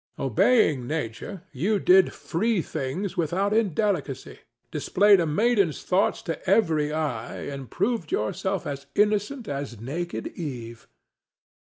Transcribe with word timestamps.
Obeying 0.17 0.87
Nature, 0.87 1.43
you 1.51 1.77
did 1.77 2.11
free 2.11 2.59
things 2.63 3.15
without 3.15 3.53
indelicacy, 3.53 4.39
displayed 4.71 5.19
a 5.19 5.27
maiden's 5.27 5.83
thoughts 5.83 6.23
to 6.23 6.43
every 6.49 6.91
eye, 6.91 7.41
and 7.43 7.69
proved 7.69 8.11
yourself 8.11 8.65
as 8.65 8.87
innocent 8.95 9.47
as 9.47 9.79
naked 9.79 10.25
Eve. 10.29 10.87